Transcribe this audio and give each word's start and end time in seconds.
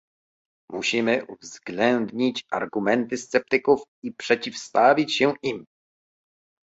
Musimy 0.71 1.25
uwzględnić 1.25 2.45
argumenty 2.51 3.17
sceptyków 3.17 3.81
i 4.03 4.13
przeciwstawić 4.13 5.15
się 5.15 5.33
im 5.43 5.65